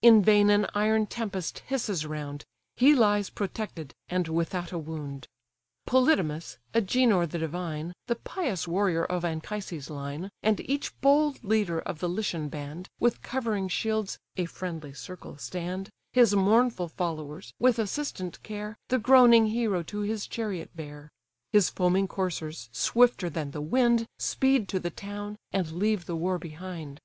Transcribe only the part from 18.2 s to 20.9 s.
care, The groaning hero to his chariot